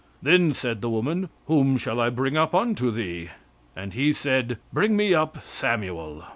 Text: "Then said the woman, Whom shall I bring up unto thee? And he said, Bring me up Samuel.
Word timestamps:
"Then 0.19 0.51
said 0.55 0.81
the 0.81 0.89
woman, 0.89 1.29
Whom 1.45 1.77
shall 1.77 1.99
I 1.99 2.09
bring 2.09 2.35
up 2.35 2.55
unto 2.55 2.89
thee? 2.89 3.29
And 3.75 3.93
he 3.93 4.13
said, 4.13 4.57
Bring 4.73 4.95
me 4.97 5.13
up 5.13 5.43
Samuel. 5.43 6.23